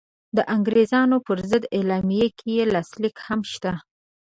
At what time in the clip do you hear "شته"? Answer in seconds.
3.53-3.73